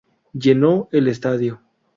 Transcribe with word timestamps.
Llenó 0.33 0.89
el 0.91 1.07
estadio. 1.09 1.61